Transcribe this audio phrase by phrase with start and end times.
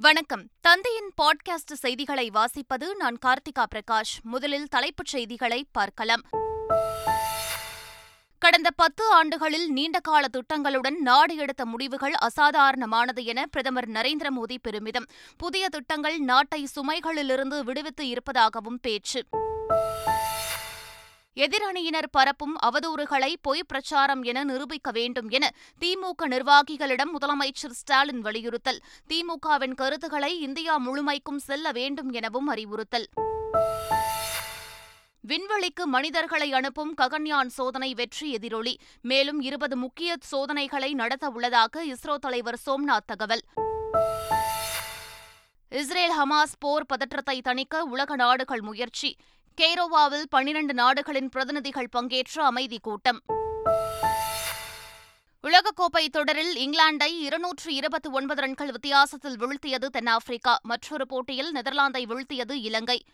[0.00, 0.48] வணக்கம்.
[0.60, 4.22] தந்தையின் பாட்காஸ்ட் செய்திகளை வாசிப்பது நான் கார்த்திகா பிரகாஷ்.
[4.22, 6.20] முதலில் தலைப்புச் செய்திகளை பார்க்கலாம்.
[8.38, 15.06] கடந்த பத்து ஆண்டுகளில் நீண்டகால திட்டங்களுடன் நாடு எடுத்த முடிவுகள் அசாதாரணமானது என பிரதமர் நரேந்திர மோடி பெருமிதம்.
[15.36, 19.24] புதிய திட்டங்கள் நாட்டை சுமைகளிலிருந்து விடுவித்து இருப்பதாகவும் பேச்சு.
[21.38, 25.50] எதிரணியினர் பரப்பும் அவதூறுகளை பொய் பிரச்சாரம் என நிரூபிக்க வேண்டும் என
[25.80, 28.80] திமுக நிர்வாகிகளிடம் முதலமைச்சர் ஸ்டாலின் வலியுறுத்தல்.
[29.08, 33.08] திமுகவின் கருத்துக்களை இந்தியா முழுமைக்கும் செல்ல வேண்டும் எனவும் அறிவுறுத்தல்.
[35.28, 38.76] விண்வெளிக்கு மனிதர்களை அனுப்பும் ககன்யான் சோதனை வெற்றி எதிரொலி.
[39.02, 43.44] மேலும் இருபது முக்கிய சோதனைகளை நடத்த உள்ளதாக இஸ்ரோ தலைவர் சோம்நாத் தகவல்.
[45.68, 49.16] இஸ்ரேல் ஹமாஸ் போர் பதற்றத்தை தணிக்க உலக நாடுகள் முயற்சி.
[49.58, 53.22] கேரோவாவில் பனிரண்டு நாடுகளின் பிரதிநிதிகள் பங்கேற்ற அமைதி கூட்டம்.
[55.42, 60.58] உலகக்கோப்பை தொடரில் இங்கிலாந்தை இருநூற்று இருபத்தி ஒன்பது ரன்கள் வித்தியாசத்தில் வீழ்த்தியது தென்னாப்பிரிக்கா.
[60.62, 63.04] மற்றொரு போட்டியில் நெதர்லாந்தை வீழ்த்தியது இலங்கை.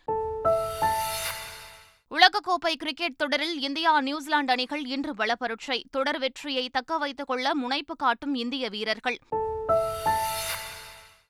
[2.09, 5.83] உலகக்கோப்பை கிரிக்கெட் தொடரில் இந்தியா நியூசிலாந்து அணிகள் இன்று பலப்பரட்சை.
[5.91, 9.19] தொடர் வெற்றியை தக்க வைத்துக் கொள்ள முனைப்பு காட்டும் இந்திய வீரர்கள்.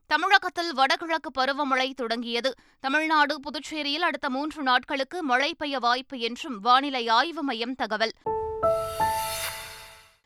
[0.08, 2.53] தமிழகத்தில் வடகிழக்கு பருவமழை தொடங்கியது.
[2.80, 8.12] தமிழ்நாடு புதுச்சேரியில் அடுத்த மூன்று நாட்களுக்கு மழை பெய்ய வாய்ப்பு என்றும் வானிலை ஆய்வு மையம் தகவல்.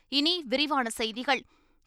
[0.08, 1.42] இனி விரிவான செய்திகள்.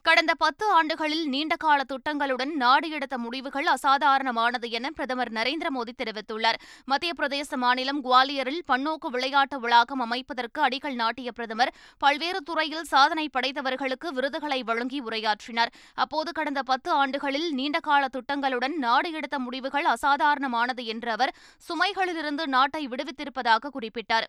[0.08, 6.60] கடந்த பத்து ஆண்டுகளில் நீண்டகால திட்டங்களுடன் நாடு எடுத்த முடிவுகள் அசாதாரணமானது என பிரதமர் நரேந்திர மோடி தெரிவித்துள்ளார்.
[6.86, 14.10] மத்திய பிரதேச மாநிலம் குவாலியரில் பன்னோக்கு விளையாட்டு வளாகம் அமைப்பதற்கு அடிக்கல் நாட்டிய பிரதமர் பல்வேறு துறையில் சாதனை படைத்தவர்களுக்கு
[14.12, 15.74] விருதுகளை வழங்கி உரையாற்றினார்.
[15.94, 21.36] அப்போது கடந்த பத்து ஆண்டுகளில் நீண்டகால திட்டங்களுடன் நாடு எடுத்த முடிவுகள் அசாதாரணமானது என்ற அவர்
[21.70, 24.28] சுமைகளிலிருந்து நாட்டை விடுவித்திருப்பதாக குறிப்பிட்டார்.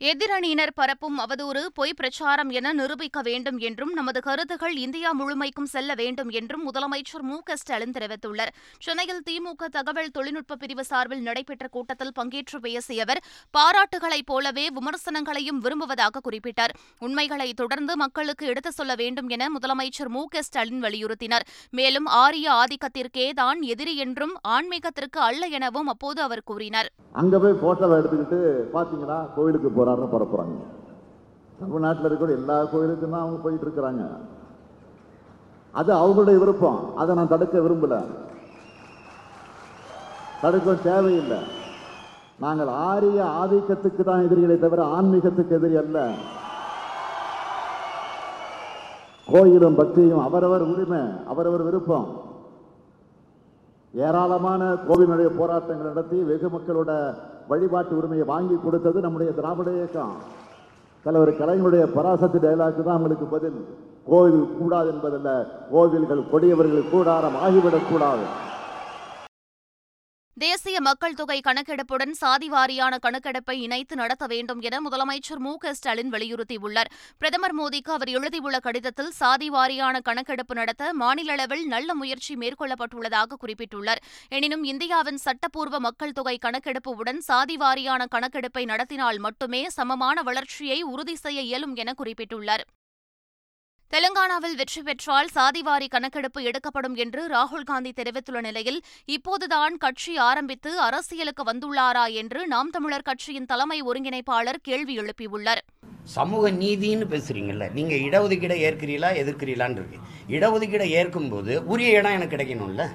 [0.00, 6.30] எதிரணியினர் பரப்பும் அவதூறு பொய் பிரச்சாரம் என நிரூபிக்க வேண்டும் என்றும் நமது கருத்துகள் இந்தியா முழுமைக்கும் செல்ல வேண்டும்
[6.30, 8.52] என்றும் முதலமைச்சர் மு க ஸ்டாலின் தெரிவித்துள்ளார்.
[8.78, 16.22] சென்னையில் திமுக தகவல் தொழில்நுட்ப பிரிவு சார்பில் நடைபெற்ற கூட்டத்தில் பங்கேற்று பேசிய அவர் பாராட்டுகளைப் போலவே விமர்சனங்களையும் விரும்புவதாக
[16.28, 16.74] குறிப்பிட்டார்.
[16.98, 21.46] உண்மைகளை தொடர்ந்து மக்களுக்கு எடுத்துச் சொல்ல வேண்டும் என முதலமைச்சர் மு க ஸ்டாலின் வலியுறுத்தினார்.
[21.70, 26.90] மேலும் ஆரிய ஆதிக்கத்திற்கே தான் எதிரி என்றும் ஆன்மீகத்திற்கு அல்ல எனவும் அப்போது அவர் கூறினார்.
[27.12, 28.40] அங்க போய் போட்டோவை எடுத்துக்கிட்டு
[29.88, 30.56] போறாருன்னு பரப்புறாங்க.
[31.60, 34.08] தமிழ்நாட்டில் இருக்கிற எல்லா கோயிலுக்கும் தான் அவங்க போயிட்டு இருக்கிறாங்க.
[35.70, 36.96] அது அவங்களுடைய விருப்பம்.
[36.96, 38.04] அதை நான் தடுக்க விரும்பல.
[40.40, 41.38] தடுக்க தேவையில்லை.
[42.38, 46.12] நாங்கள் ஆரிய ஆதிக்கத்துக்கு தான் எதிரிகளை தவிர ஆன்மீகத்துக்கு எதிரி அல்ல.
[49.26, 52.20] கோயிலும் பக்தியும் அவரவர் உரிமை அவரவர் விருப்பம்.
[53.94, 57.14] ஏராளமான கோவிலுடைய போராட்டங்கள் நடத்தி வெகு மக்களோட
[57.48, 60.12] வழிபாட்டு உரிமையை வாங்கி கொடுத்தது நம்முடைய திராவிட இயக்கம்.
[61.02, 63.66] தலைவர் கலைஞருடைய பராசக்தி டைலாக்கு தான் அவங்களுக்கு பதில்.
[64.04, 65.46] கோவில் கூடாது என்பதல்ல.
[65.70, 68.47] கோவில்கள் கொடியவர்கள் கூடாரம் ஆகிவிடக்கூடாது
[70.42, 76.12] தேசிய மக்கள் தொகை கணக்கெடுப்புடன் சாதி வாரியான கணக்கெடுப்பை இணைத்து நடத்த வேண்டும் என முதலமைச்சர் மு க ஸ்டாலின்
[76.12, 76.90] வலியுறுத்தியுள்ளார்.
[77.18, 84.02] பிரதமர் மோடிக்கு அவர் எழுதியுள்ள கடிதத்தில் சாதி வாரியான கணக்கெடுப்பு நடத்த மாநில அளவில் நல்ல முயற்சி மேற்கொள்ளப்பட்டுள்ளதாக குறிப்பிட்டுள்ளார்.
[84.28, 91.40] எனினும் இந்தியாவின் சட்டப்பூர்வ மக்கள் தொகை கணக்கெடுப்புடன் சாதி வாரியான கணக்கெடுப்பை நடத்தினால் மட்டுமே சமமான வளர்ச்சியை உறுதி செய்ய
[91.40, 92.64] இயலும் என குறிப்பிட்டுள்ளார்.
[93.92, 101.42] தெலுங்கானாவில் வெற்றி பெற்றால் சாதிவாரி கணக்கெடுப்பு எடுக்கப்படும் என்று ராகுல் காந்தி தெரிவித்துள்ள நிலையில் இப்போதுதான் கட்சி ஆரம்பித்து அரசியலுக்கு
[101.44, 105.62] வந்துள்ளாரா என்று நாம் தமிழர் கட்சியின் தலைமை ஒருங்கிணைப்பாளர் கேள்வி எழுப்பியுள்ளார்.
[106.04, 109.98] சமூக நீதின்னு பேசுறீங்கல்ல நீங்க இடஒதுக்கீடை ஏற்கிறீங்களா எதிர்க்கிறீங்களான்னு இருக்கு.
[110.36, 112.86] இடஒதுக்கீடை ஏற்கும்போது உரிய இடம் எனக்கு கிடைக்கணும்ல.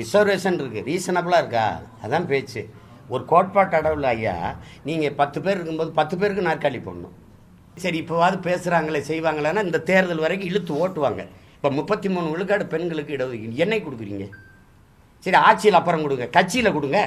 [0.00, 1.66] ரிசர்வேஷன் இருக்கு ரீசனபிளா இருக்கா?
[2.04, 2.68] அதான் பேச்சு.
[3.08, 7.16] ஒரு கோட்பாட்டு அளவில் ஐயா நீங்க பத்து பேர் இருக்கும்போது பத்து பேருக்கு நாற்காலி போடணும்.
[7.82, 11.22] சரி இப்போவாது பேசுகிறாங்களே செய்வாங்களேன்னா இந்த தேர்தல் வரைக்கும் இழுத்து ஓட்டுவாங்க.
[11.56, 14.26] இப்போ முப்பத்தி மூணு விழுக்காடு பெண்களுக்கு இடஒதுக்கீடு என்னை கொடுக்குறீங்க?
[15.24, 16.26] சரி ஆட்சியில் அப்புறம் கொடுங்க.
[16.36, 16.98] கட்சியில் கொடுங்க.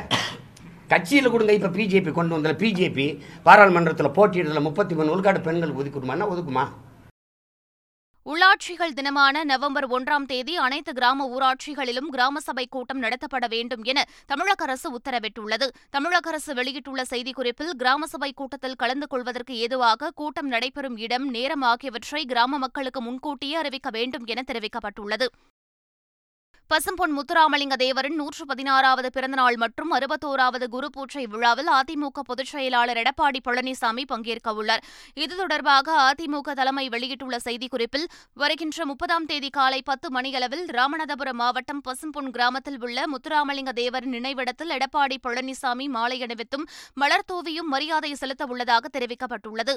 [0.94, 1.54] கட்சியில் கொடுங்க.
[1.58, 3.08] இப்போ பிஜேபி கொண்டு வந்தல பிஜேபி
[3.48, 6.66] பாராளுமன்றத்தில் போட்டியிடல முப்பத்தி மூணு விழுக்காடு பெண்களுக்கு ஒதுக்குமானா ஒதுக்குமா?
[8.26, 14.64] உள்ளாட்சிகள் தினமான நவம்பர் ஒன்றாம் தேதி அனைத்து கிராம ஊராட்சிகளிலும் கிராம சபை கூட்டம் நடத்தப்பட வேண்டும் என தமிழக
[14.64, 15.68] அரசு உத்தரவிட்டுள்ளது.
[15.90, 22.26] தமிழக அரசு வெளியிட்டுள்ள செய்திக்குறிப்பில் கிராம சபை கூட்டத்தில் கலந்து கொள்வதற்கு ஏதுவாக கூட்டம் நடைபெறும் இடம் நேரம் ஆகியவற்றை
[22.26, 25.28] கிராம மக்களுக்கு முன்கூட்டியே அறிவிக்க வேண்டும் என தெரிவிக்கப்பட்டுள்ளது.
[26.72, 33.40] பசும்பொன் முத்துராமலிங்க தேவரின் நூற்று பதினாறாவது பிறந்தநாள் மற்றும் அறுபத்தோராவது குரு பூஜை விழாவில் அதிமுக பொதுச் செயலாளர் எடப்பாடி
[33.48, 34.84] பழனிசாமி பங்கேற்க உள்ளார்.
[35.24, 42.32] இது தொடர்பாக அதிமுக தலைமை வெளியிட்டுள்ள செய்திக்குறிப்பில் வருகின்ற முப்பதாம் தேதி காலை பத்து மணியளவில் ராமநாதபுரம் மாவட்டம் பசும்பொன்
[42.36, 49.76] கிராமத்தில் உள்ள முத்துராமலிங்க தேவரின் நினைவிடத்தில் எடப்பாடி பழனிசாமி மாலை அணிவித்தும் மலர் தூவியும் மரியாதை செலுத்த உள்ளதாக தெரிவிக்கப்பட்டுள்ளது.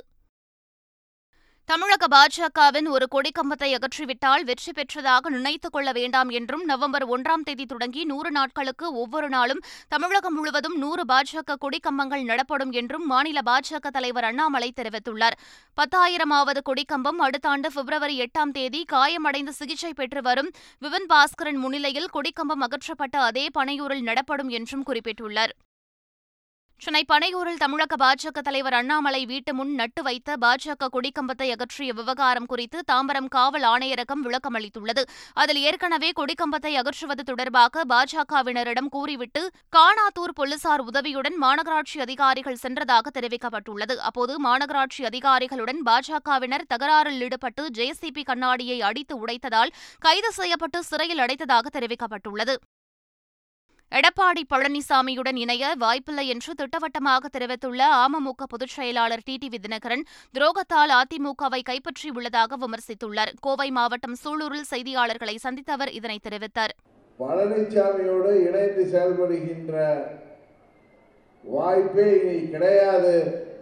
[1.65, 8.05] தமிழக பாஜகவின் ஒரு கொடிக்கம்பத்தை அகற்றிவிட்டால் வெற்றி பெற்றதாக நினைத்துக் கொள்ள வேண்டாம் என்றும் நவம்பர் ஒன்றாம் தேதி தொடங்கி
[8.05, 14.73] நூறு நாட்களுக்கு ஒவ்வொரு நாளும் தமிழகம் முழுவதும் நூறு பாஜக கொடிக்கம்பங்கள் நடப்படும் என்றும் மாநில பாஜக தலைவர் அண்ணாமலை
[14.77, 15.39] தெரிவித்துள்ளார்.
[15.77, 20.51] பத்தாயிரமாவது கொடிக்கம்பம் அடுத்த ஆண்டு பிப்ரவரி எட்டாம் தேதி காயமடைந்து சிகிச்சை பெற்று வரும்
[20.81, 25.55] விபின் பாஸ்கரன் முன்னிலையில் கொடிக்கம்பம் அகற்றப்பட்ட அதே பனையூரில் நடப்படும் என்றும் குறிப்பிட்டுள்ளார்.
[26.85, 32.79] சென்னை பனையூரில் தமிழக பாஜக தலைவர் அண்ணாமலை வீட்டு முன் நட்டு வைத்த பாஜக கொடிக்கம்பத்தை அகற்றிய விவகாரம் குறித்து
[32.93, 35.03] தாம்பரம் காவல் ஆணையரகம் விளக்கம் அளித்துள்ளது.
[35.35, 39.43] அதில் ஏற்கனவே கொடிக்கம்பத்தை அகற்றுவது தொடர்பாக பாஜகவினரிடம் கூறிவிட்டு
[39.77, 43.97] காணாத்தூர் போலீசார் உதவியுடன் மாநகராட்சி அதிகாரிகள் சென்றதாக தெரிவிக்கப்பட்டுள்ளது.
[43.97, 52.57] அப்போது மாநகராட்சி அதிகாரிகளுடன் பாஜகவினர் தகராறில் ஈடுபட்டு ஜேசிபி கண்ணாடியை அடித்து உடைத்ததால் கைது செய்யப்பட்டு சிறையில் அடைத்ததாக தெரிவிக்கப்பட்டுள்ளது.
[53.99, 60.05] எடப்பாடி பழனிசாமியுடன் இணைய வாய்ப்பில்லை என்று திட்டவட்டமாக தெரிவித்துள்ள அமமுக பொதுச் செயலாளர் டிடிவி தினகரன்
[60.37, 63.33] துரோகத்தால் அதிமுகவை கைப்பற்றியுள்ளதாக விமர்சித்துள்ளார்.
[63.47, 66.73] கோவை மாவட்டம் சூலூரில் செய்தியாளர்களை சந்தித்தவர் இதனை தெரிவித்தார்.
[67.19, 69.75] பழனிசாமியோடு இணைந்து செயல்படுகின்ற
[71.45, 73.15] வாய்ப்பே இனி கிடையாது.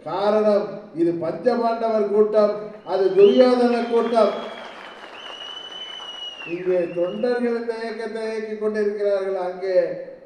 [0.07, 0.69] காரணம்
[1.01, 2.55] இது பஞ்சபாண்டவர் கூட்டம்
[2.93, 4.33] அது துரியோதன கூட்டம்.
[6.53, 9.37] இங்கே தொண்டர்கள் இந்த இயக்கத்தை இயக்கிக் கொண்டிருக்கிறார்கள்.
[9.49, 9.75] அங்கே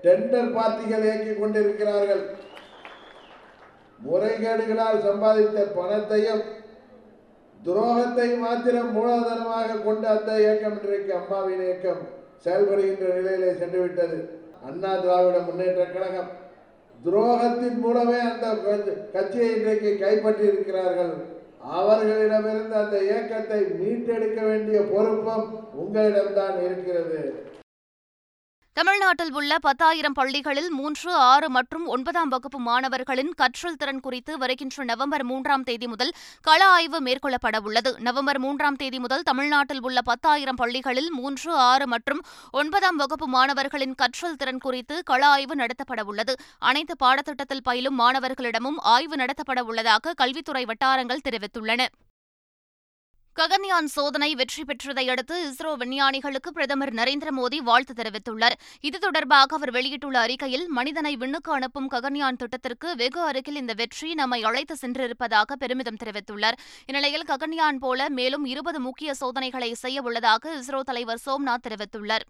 [0.04, 2.24] டெண்டர் பார்ட்டிகள் இயக்கிக் கொண்டிருக்கிறார்கள்.
[4.00, 6.44] முறைகேடுகளால் சம்பாதித்த பணத்தையும்
[7.60, 12.02] துரோகத்தை மாத்திரம் மூலதனமாக கொண்டு அந்த இயக்கம் இன்றைக்கு அம்மாவின் இயக்கம்
[12.46, 14.18] செயல்படுகின்ற நிலையிலே சென்றுவிட்டது.
[14.68, 16.30] அண்ணா திராவிட முன்னேற்ற கழகம்
[17.06, 18.46] துரோகத்தின் மூலமே அந்த
[19.16, 21.14] கட்சியை இன்றைக்கு கைப்பற்றி இருக்கிறார்கள்
[21.78, 25.48] அவர்களிடமிருந்து அந்த இயக்கத்தை மீட்டெடுக்க வேண்டிய பொறுப்பும்
[25.82, 27.20] உங்களிடம்தான் இருக்கிறது.
[28.78, 35.24] தமிழ்நாட்டில் உள்ள பத்தாயிரம் பள்ளிகளில் மூன்று ஆறு மற்றும் ஒன்பதாம் வகுப்பு மாணவர்களின் கற்றல் திறன் குறித்து வருகின்ற நவம்பர்
[35.24, 36.12] மூன்றாம் தேதி முதல்
[36.42, 37.92] கள ஆய்வு மேற்கொள்ளப்பட உள்ளது.
[38.00, 44.40] நவம்பர் மூன்றாம் தேதி முதல் தமிழ்நாட்டில் உள்ள பத்தாயிரம் பள்ளிகளில் மூன்று ஆறு மற்றும் ஒன்பதாம் வகுப்பு மாணவர்களின் கற்றல்
[44.42, 46.36] திறன் குறித்து கள ஆய்வு நடத்தப்பட உள்ளது.
[46.60, 51.86] அனைத்து பாடத்திட்டத்தில் பயிலும் மாணவர்களிடமும் ஆய்வு நடத்தப்பட உள்ளதாக கல்வித்துறை வட்டாரங்கள் தெரிவித்துள்ளன.
[53.40, 58.56] ககன்யான் சோதனை வெற்றி பெற்றதை அடுத்து இஸ்ரோ விஞ்ஞானிகளுக்கு பிரதமர் நரேந்திர மோடி வாழ்த்து தெரிவித்துள்ளார்.
[58.82, 64.40] இது தொடர்பாக அவர் வெளியிட்டுள்ள அறிக்கையில் மனிதனை விண்ணுக்கு அனுப்பும் ககன்யான் திட்டத்திற்கு வெகு அருகில் இந்த வெற்றி நம்மை
[64.44, 66.60] அழைத்து சென்றிருப்பதாக பெருமிதம் தெரிவித்துள்ளார்.
[66.86, 72.28] இந்நிலையில் ககன்யான் போல மேலும் இருபது முக்கிய சோதனைகளை செய்ய உள்ளதாக இஸ்ரோ தலைவர் சோம்நாத் தெரிவித்துள்ளார்.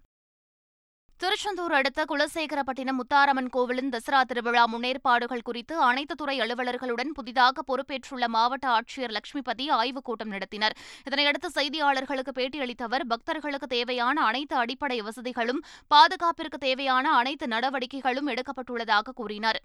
[1.18, 8.66] திருச்செந்தூர் அடுத்த குலசேகரப்பட்டினம் முத்தாரம்மன் கோவிலின் தசரா திருவிழா முன்னேற்பாடுகள் குறித்து அனைத்து துறை அலுவலர்களுடன் புதிதாக பொறுப்பேற்றுள்ள மாவட்ட
[8.68, 10.74] ஆட்சியர் லட்சுமிபதி ஆய்வுக் கூட்டம் நடத்தினர்.
[11.10, 15.64] இதனையடுத்து செய்தியாளர்களுக்கு பேட்டியளித்த அவர் பக்தர்களுக்கு தேவையான அனைத்து அடிப்படை வசதிகளும்
[15.94, 19.60] பாதுகாப்பிற்கு தேவையான அனைத்து நடவடிக்கைகளும் எடுக்கப்பட்டுள்ளதாக கூறினார்.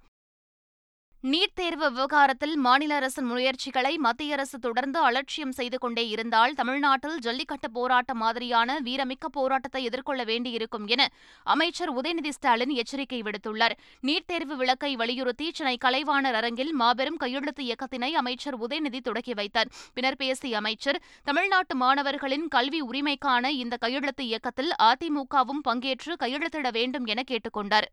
[1.23, 7.71] நீட் தேர்வு விவகாரத்தில் மாநில அரசின் முயற்சிகளை மத்திய அரசு தொடர்ந்து அலட்சியம் செய்து கொண்டே இருந்தால் தமிழ்நாட்டில் ஜல்லிக்கட்டு
[7.71, 11.07] போராட்டம் மாதிரியான வீரமிக்க போராட்டத்தை எதிர்கொள்ள வேண்டியிருக்கும் என
[11.43, 13.77] அமைச்சர் உதயநிதி ஸ்டாலின் எச்சரிக்கை விடுத்துள்ளார்.
[14.03, 19.71] நீட் தேர்வு விளக்கை வலியுறுத்தி சென்னை கலைவாணர் அரங்கில் மாபெரும் கையெழுத்து இயக்கத்தினை அமைச்சர் உதயநிதி தொடக்கி வைத்தார்.
[19.93, 27.23] பின்னர் பேசிய அமைச்சர் தமிழ்நாட்டு மாணவர்களின் கல்வி உரிமைக்கான இந்த கையெழுத்து இயக்கத்தில் அதிமுகவும் பங்கேற்று கையெழுத்திட வேண்டும் என
[27.31, 27.89] கேட்டுக்கொண்டார்.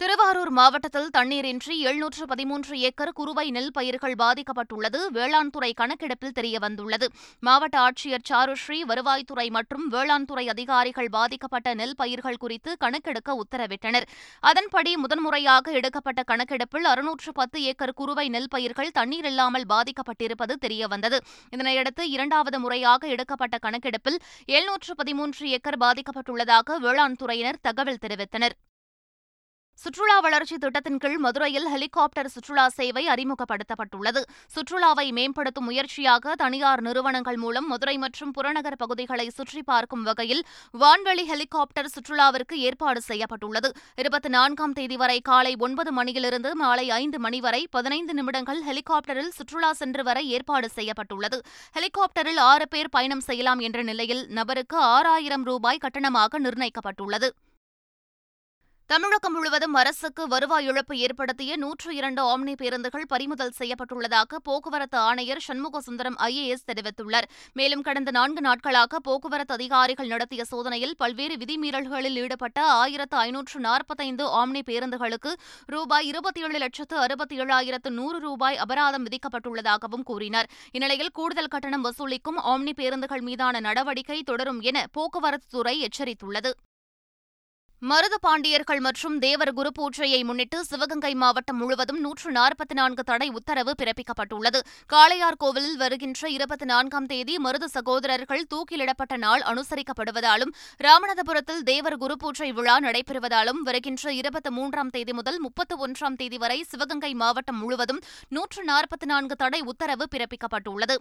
[0.00, 4.98] திருவாரூர் மாவட்டத்தில் தண்ணீரின்றி எழுநூற்று பதிமூன்று ஏக்கர் குறுவை நெல் பயிர்கள் பாதிக்கப்பட்டுள்ளது.
[5.10, 7.06] வேளாண் துறை கணக்கெடுப்பில் தெரியவந்துள்ளது.
[7.40, 14.06] மாவட்ட ஆட்சியர் சாருஸ்ரீ வருவாய்த்துறை மற்றும் வேளாண் துறை அதிகாரிகள் பாதிக்கப்பட்ட நெல் பயிர்கள் குறித்து கணக்கெடுக்க உத்தரவிட்டனர்.
[14.40, 21.20] அதன்படி முதன்முறையாக எடுக்கப்பட்ட கணக்கெடுப்பில் அறுநூற்று பத்து ஏக்கர் குறுவை நெல் பயிர்கள் தண்ணீர் இல்லாமல் பாதிக்கப்பட்டிருப்பது தெரியவந்தது.
[21.56, 28.56] இதனையடுத்து இரண்டாவது முறையாக எடுக்கப்பட்ட கணக்கெடுப்பில் எழுநூற்று பதிமூன்று ஏக்கர் பாதிக்கப்பட்டுள்ளதாக வேளாண் துறையினர் தகவல் தெரிவித்தனர்.
[29.82, 34.20] சுற்றுலா வளர்ச்சி திட்டத்தின் கீழ் மதுரையில் ஹெலிகாப்டர் சுற்றுலா சேவை அறிமுகப்படுத்தப்பட்டுள்ளது.
[34.54, 40.42] சுற்றுலாவை மேம்படுத்தும் முயற்சியாக தனியார் நிறுவனங்கள் மூலம் மதுரை மற்றும் புறநகர் பகுதிகளை சுற்றி பார்க்கும் வகையில்
[40.82, 43.70] வான்வெளி ஹெலிகாப்டர் சுற்றுலாவிற்கு ஏற்பாடு செய்யப்பட்டுள்ளது.
[43.96, 49.72] இருபத்தி நான்காம் தேதி வரை காலை ஒன்பது மணியிலிருந்து மாலை ஐந்து மணி வரை பதினைந்து நிமிடங்கள் ஹெலிகாப்டரில் சுற்றுலா
[49.72, 51.40] சென்று வர ஏற்பாடு செய்யப்பட்டுள்ளது.
[51.78, 57.30] ஹெலிகாப்டரில் ஆறு பேர் பயணம் செய்யலாம் என்ற நிலையில் நபருக்கு ஆறாயிரம் ரூபாய் கட்டணமாக நிர்ணயிக்கப்பட்டுள்ளது.
[58.88, 65.80] தமிழகம் முழுவதும் அரசுக்கு வருவாய் இழப்பு ஏற்படுத்திய நூற்று இரண்டு ஆம்னி பேருந்துகள் பறிமுதல் செய்யப்பட்டுள்ளதாக போக்குவரத்து ஆணையர் சண்முக
[65.80, 67.26] சுந்தரம் ஐஏஎஸ் தெரிவித்துள்ளார்.
[67.52, 74.62] மேலும் கடந்த நான்கு நாட்களாக போக்குவரத்து அதிகாரிகள் நடத்திய சோதனையில் பல்வேறு விதிமீறல்களில் ஈடுபட்ட ஆயிரத்து ஐநூற்று நாற்பத்தைந்து ஆம்னி
[74.70, 75.32] பேருந்துகளுக்கு
[75.66, 80.50] ரூபாய் இருபத்தி ஏழு லட்சத்து அறுபத்தி ஏழாயிரத்து நூறு ரூபாய் அபராதம் விதிக்கப்பட்டுள்ளதாகவும் கூறினார்.
[80.72, 86.52] இந்நிலையில் கூடுதல் கட்டணம் வசூலிக்கும் ஆம்னி பேருந்துகள் மீதான நடவடிக்கை தொடரும் என போக்குவரத்து துறை எச்சரித்துள்ளது.
[87.82, 93.72] மருத பாண்டியர்கள் மற்றும் தேவர் குரு பூஜையை முன்னிட்டு சிவகங்கை மாவட்டம் முழுவதும் நூற்று நாற்பத்தி நான்கு தடை உத்தரவு
[93.82, 94.60] பிறப்பிக்கப்பட்டுள்ளது.
[94.92, 100.54] காளையார் கோவிலில் வருகின்ற இருபத்தி நான்காம் தேதி மருத சகோதரர்கள் தூக்கிலிடப்பட்ட நாள் அனுசரிக்கப்படுவதாலும்
[100.84, 106.62] ராமநாதபுரத்தில் தேவர் குரு பூஜை விழா நடைபெறுவதாலும் வருகின்ற இருபத்தி மூன்றாம் தேதி முதல் முப்பத்தி ஒன்றாம் தேதி வரை
[106.62, 110.96] சிவகங்கை மாவட்டம் முழுவதும் நூற்று நாற்பத்தி நான்கு தடை உத்தரவு பிறப்பிக்கப்பட்டுள்ளது.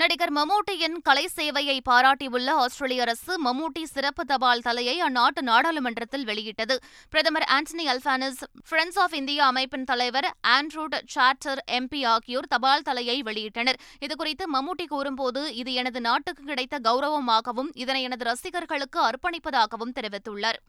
[0.00, 6.76] நடிகர் மம்மூட்டியின் கலை சேவையை பாராட்டியுள்ள ஆஸ்திரேலிய அரசு மம்மூட்டி சிறப்பு தபால் தலையை அந்நாட்டு நாடாளுமன்றத்தில் வெளியிட்டது.
[7.12, 13.80] பிரதமர் Anthony Albanese friends of India அமைப்பின் தலைவர் ஆண்ட்ரூட் சார்ட்டர் எம்பி ஆகியோர் தபால் தலையை வெளியிட்டனர்.
[14.06, 20.60] இதுகுறித்து மம்மூட்டி கூறும்போது இது எனது நாட்டுக்கு கிடைத்த கௌரவமாகவும் இதனை எனது ரசிகர்களுக்கு அர்ப்பணிப்பதாகவும் தெரிவித்துள்ளார்.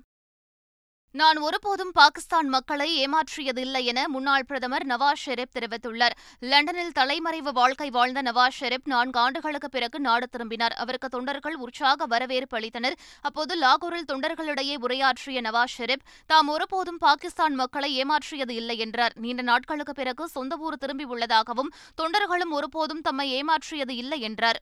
[1.11, 6.15] நான் ஒருபோதும் பாகிஸ்தான் மக்களை ஏமாற்றியதில்லை என முன்னாள் பிரதமர் நவாஸ் ஷெரீப் தெரிவித்துள்ளார்.
[6.39, 10.71] லண்டனில் தலைமறைவு வாழ்க்கை வாழ்ந்த நவாஸ் ஷெரீப் நான்கு ஆண்டுகளுக்கு பிறகு நாடு திரும்பினார்.
[10.71, 12.93] அவருக்கு தொண்டர்கள் உற்சாக வரவேற்பு அளித்தனர்.
[13.21, 19.11] அப்போது லாகூரில் தொண்டர்களிடையே உரையாற்றிய நவாஸ் ஷெரீப் தாம் ஒருபோதும் பாகிஸ்தான் மக்களை ஏமாற்றியது இல்லை என்றார்.
[19.15, 24.61] நீண்ட நாட்களுக்கு பிறகு சொந்த ஊர் திரும்பியுள்ளதாகவும் தொண்டர்களும் ஒருபோதும் தம்மை ஏமாற்றியது இல்லை என்றார்.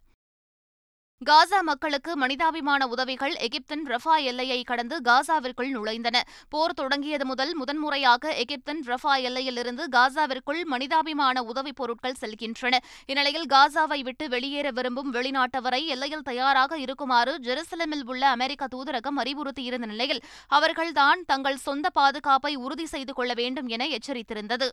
[1.26, 6.22] காசா மக்களுக்கு மனிதாபிமான உதவிகள் எகிப்தின் ரஃபா எல்லையை கடந்து காசாவிற்குள் நுழைந்தன.
[6.50, 12.78] போர் தொடங்கியது முதல் முதன்முறையாக எகிப்தின் ரஃபா எல்லையிலிருந்து காசாவிற்குள் மனிதாபிமான உதவிப் பொருட்கள் செல்கின்றன.
[13.06, 20.24] இந்நிலையில் காசாவை விட்டு வெளியேற விரும்பும் வெளிநாட்டவரை எல்லையில் தயாராக இருக்குமாறு ஜெருசலமில் உள்ள அமெரிக்க தூதரகம் அறிவுறுத்தியிருந்த நிலையில்
[20.48, 24.70] அவர்கள்தான் தங்கள் சொந்த பாதுகாப்பை உறுதி செய்து கொள்ள வேண்டும் என எச்சரித்திருந்தது.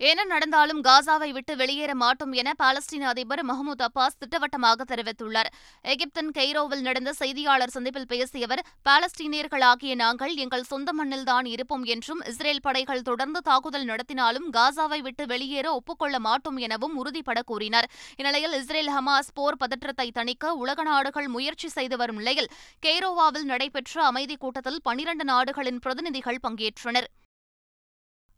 [0.00, 5.50] என்ன நடந்தாலும் காசாவை விட்டு வெளியேற மாட்டோம் என பாலஸ்தீன அதிபர் மஹமூத் அப்பாஸ் திட்டவட்டமாக தெரிவித்துள்ளார்.
[5.84, 12.60] எகிப்தின் கெய்ரோவில் நடந்த செய்தியாளர் சந்திப்பில் பேசிய அவர் பாலஸ்தீனியர்களாகிய நாங்கள் எங்கள் சொந்த மண்ணில்தான் இருப்போம் என்றும் இஸ்ரேல்
[12.60, 17.90] படைகள் தொடர்ந்து தாக்குதல் நடத்தினாலும் காசாவை விட்டு வெளியேற ஒப்புக்கொள்ள மாட்டோம் எனவும் உறுதிபட கூறினார்.
[18.16, 22.50] இந்நிலையில் இஸ்ரேல் ஹமாஸ் போர் பதற்றத்தை தணிக்க உலக நாடுகள் முயற்சி செய்து வரும் நிலையில்
[22.86, 27.10] கெய்ரோவாவில் நடைபெற்ற அமைதிக் கூட்டத்தில் பனிரண்டு நாடுகளின் பிரதிநிதிகள் பங்கேற்றனர்.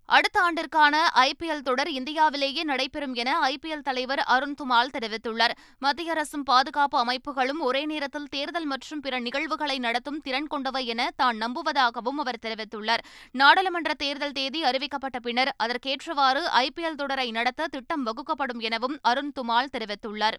[0.09, 5.55] அடுத்த ஆண்டிற்கான ஐபிஎல் தொடர் இந்தியாவிலேயே நடைபெறும் என ஐபிஎல் தலைவர் அருண் துமால் தெரிவித்துள்ளார்.
[5.79, 11.37] மத்திய அரசும் பாதுகாப்பு அமைப்புகளும் ஒரே நேரத்தில் தேர்தல் மற்றும் பிற நிகழ்வுகளை நடத்தும் திறன் கொண்டவை என தான்
[11.37, 13.05] நம்புவதாகவும் அவர் தெரிவித்துள்ளார்.
[13.33, 20.39] நாடாளுமன்ற தேர்தல் தேதி அறிவிக்கப்பட்ட பின்னர் அதற்கேற்றவாறு ஐபிஎல் தொடரை நடத்த திட்டம் வகுக்கப்படும் எனவும் அருண் துமால் தெரிவித்துள்ளார்.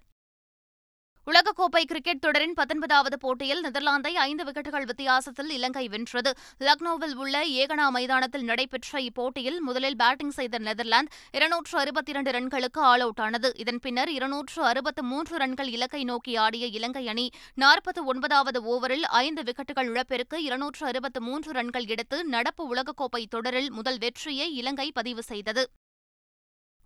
[1.29, 6.31] உலகக்கோப்பை கிரிக்கெட் தொடரின் பத்தொன்பதாவது போட்டியில் நெதர்லாந்தை ஐந்து விக்கெட்டுகள் வித்தியாசத்தில் இலங்கை வென்றது.
[6.59, 12.99] லக்னோவில் உள்ள ஏகனா மைதானத்தில் நடைபெற்ற இப்போட்டியில் முதலில் பேட்டிங் செய்த நெதர்லாந்து இருநூற்று அறுபத்தி இரண்டு ரன்களுக்கு ஆல்
[12.99, 13.53] அவுட் ஆனது.
[13.57, 17.29] இதன் பின்னர் இருநூற்று அறுபத்து மூன்று ரன்கள் இலக்கை நோக்கி ஆடிய இலங்கை அணி
[17.61, 23.97] நாற்பத்தி ஒன்பதாவது ஓவரில் ஐந்து விக்கெட்டுகள் இழப்பிற்கு இருநூற்று அறுபத்து மூன்று ரன்கள் எடுத்து நடப்பு உலகக்கோப்பை தொடரில் முதல்
[23.97, 25.65] வெற்றியை இலங்கை பதிவு செய்தது.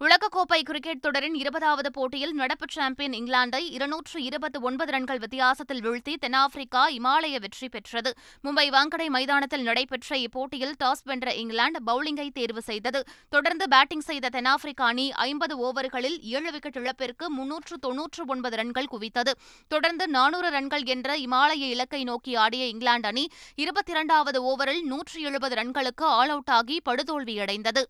[0.03, 6.84] உலகக்கோப்பை கிரிக்கெட் தொடரின் இருபதாவது போட்டியில் நடப்பு சாம்பியன் இங்கிலாந்தை இருநூற்று இருபத்தி ஒன்பது ரன்கள் வித்தியாசத்தில் வீழ்த்தி தென்னாப்பிரிக்கா
[6.89, 8.12] இமாலய வெற்றி பெற்றது.
[8.43, 13.01] மும்பை வாங்கடை மைதானத்தில் நடைபெற்ற இப்போட்டியில் டாஸ் வென்ற இங்கிலாந்து பவுலிங்கை தேர்வு செய்தது.
[13.29, 19.34] தொடர்ந்து பேட்டிங் செய்த தென்னாப்பிரிக்கா அணி ஐம்பது ஓவர்களில் ஏழு விக்கெட் இழப்பிற்கு முன்னூற்று தொன்னூற்று ஒன்பது ரன்கள் குவித்தது.
[19.67, 25.55] தொடர்ந்து நானூறு ரன்கள் என்ற இமாலய இலக்கை நோக்கி ஆடிய இங்கிலாந்து அணி இருபத்தி இரண்டாவது ஓவரில் நூற்று எழுபது
[25.55, 27.84] ரன்களுக்கு ஆல் அவுட் ஆகி படுதோல்வியடைந்தது.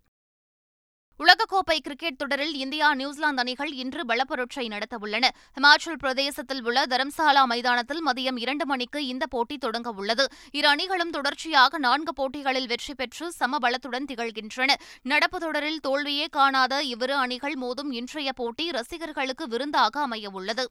[1.22, 5.26] உலகக்கோப்பை கிரிக்கெட் தொடரில் இந்தியா நியூசிலாந்து அணிகள் இன்று பலப்பரட்சை நடத்தவுள்ளன.
[5.56, 10.26] ஹிமாச்சல் பிரதேசத்தில் உள்ள தரம்சாலா மைதானத்தில் மதியம் இரண்டு மணிக்கு இந்த போட்டி தொடங்க உள்ளது.
[10.52, 14.74] இரு அணிகளும் தொடர்ச்சியாக நான்கு போட்டிகளில் வெற்றி பெற்று சம பலத்துடன் திகழ்கின்றன.
[15.02, 20.66] நடப்பு தொடரில் தோல்வியே காணாத இவ்விரு அணிகள் மோதும் இன்றைய போட்டி ரசிகர்களுக்கு விருந்தாக அமையவுள்ளது.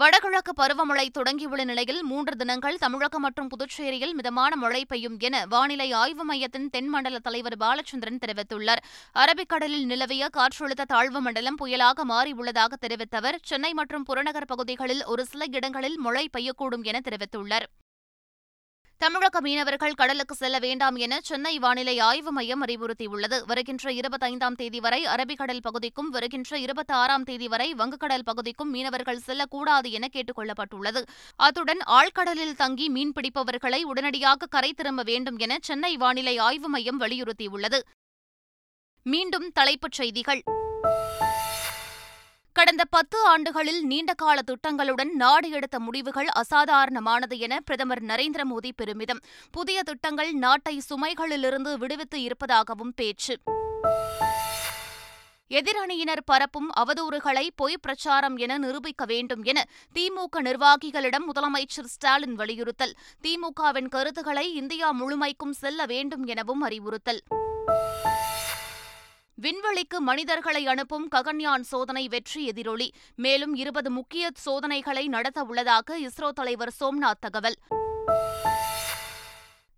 [0.00, 6.24] வடகிழக்கு பருவமழை தொடங்கியுள்ள நிலையில் மூன்று தினங்கள் தமிழகம் மற்றும் புதுச்சேரியில் மிதமான மழை பெய்யும் என வானிலை ஆய்வு
[6.24, 8.82] மையத்தின் தென்மண்டல தலைவர் பாலச்சந்திரன் தெரிவித்துள்ளார்.
[9.14, 15.44] அரபிக்கடலில் நிலவிய காற்றழுத்த தாழ்வு மண்டலம் புயலாக மாறியுள்ளதாக தெரிவித்த அவர் சென்னை மற்றும் புறநகர் பகுதிகளில் ஒரு சில
[15.50, 17.68] இடங்களில் மழை பெய்யக்கூடும் என தெரிவித்துள்ளார்.
[19.04, 23.46] தமிழக மீனவர்கள் கடலுக்கு செல்ல வேண்டாம் என சென்னை வானிலை ஆய்வு மையம் அறிவுறுத்தியுள்ளது.
[23.46, 29.90] வருகின்ற இருபத்தைந்தாம் தேதி வரை அரபிக்கடல் பகுதிக்கும் வருகின்ற இருபத்தி ஆறாம் தேதி வரை வங்கக்கடல் பகுதிக்கும் மீனவர்கள் செல்லக்கூடாது
[29.90, 31.02] என கேட்டுக் கொள்ளப்பட்டுள்ளது.
[31.36, 37.78] அத்துடன் ஆழ்கடலில் தங்கி மீன்பிடிப்பவர்களை உடனடியாக கரை திரும்ப வேண்டும் என சென்னை வானிலை ஆய்வு மையம் வலியுறுத்தியுள்ளது.
[39.02, 40.42] மீண்டும் தலைப்புச் செய்திகள்.
[42.54, 49.20] கடந்த பத்து ஆண்டுகளில் நீண்டகால திட்டங்களுடன் நாடு எடுத்த முடிவுகள் அசாதாரணமானது என பிரதமர் நரேந்திர மோடி பெருமிதம்.
[49.50, 53.36] புதிய திட்டங்கள் நாட்டை சுமைகளிலிருந்து விடுவித்து இருப்பதாகவும் பேச்சு.
[55.48, 62.94] எதிரணியினர் பரப்பும் அவதூறுகளை பொய் பிரச்சாரம் என நிரூபிக்க வேண்டும் என திமுக நிர்வாகிகளிடம் முதலமைச்சர் ஸ்டாலின் வலியுறுத்தல்.
[63.22, 67.22] திமுகவின் கருத்துக்களை இந்தியா முழுமைக்கும் செல்ல வேண்டும் எனவும் அறிவுறுத்தல்.
[69.44, 72.92] விண்வெளிக்கு மனிதர்களை அனுப்பும் ககன்யான் சோதனை வெற்றி எதிரொலி.
[73.16, 77.56] மேலும் இருபது முக்கிய சோதனைகளை நடத்த உள்ளதாக இஸ்ரோ தலைவர் சோம்நாத் தகவல்.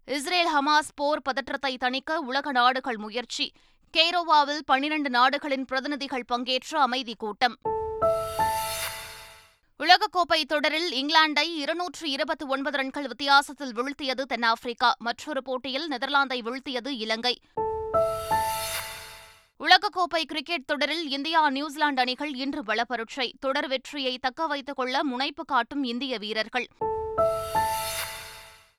[0.05, 3.53] இஸ்ரேல் ஹமாஸ் போர் பதற்றத்தை தணிக்க உலக நாடுகள் முயற்சி.
[3.97, 7.59] கெய்ரோவாவில் பனிரண்டு நாடுகளின் பிரதிநிதிகள் பங்கேற்ற அமைதி கூட்டம்.
[9.79, 14.95] உலகக்கோப்பை தொடரில் இங்கிலாந்தை இருநூற்று இருபத்தி ஒன்பது ரன்கள் வித்தியாசத்தில் வீழ்த்தியது தென்னாப்பிரிக்கா.
[14.99, 17.39] மற்றொரு போட்டியில் நெதர்லாந்தை வீழ்த்தியது இலங்கை.
[19.65, 23.33] உலகக்கோப்பை கிரிக்கெட் தொடரில் இந்தியா நியூசிலாந்து அணிகள் இன்று பலப்பரட்சை.
[23.41, 26.67] தொடர் வெற்றியை தக்க வைத்துக் கொள்ள முனைப்பு காட்டும் இந்திய வீரர்கள்.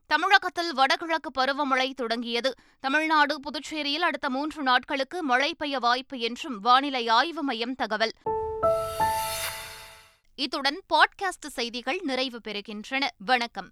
[0.07, 2.53] தமிழகத்தில் வடகிழக்கு பருவமழை தொடங்கியது.
[2.79, 8.11] தமிழ்நாடு புதுச்சேரியில் அடுத்த மூன்று நாட்களுக்கு மழை பெய்ய வாய்ப்பு என்றும் வானிலை ஆய்வு மையம் தகவல்.
[10.35, 13.07] இத்துடன் பாட்காஸ்ட் செய்திகள் நிறைவு பெறுகின்றன.
[13.17, 13.65] வணக்கம்.